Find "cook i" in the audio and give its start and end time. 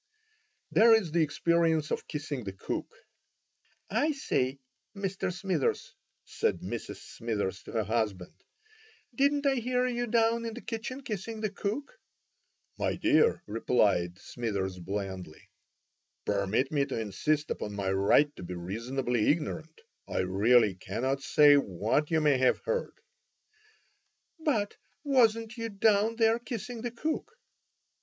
2.53-4.13